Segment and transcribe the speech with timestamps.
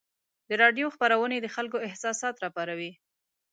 [0.49, 2.91] د راډیو خپرونې د خلکو احساسات راپاروي.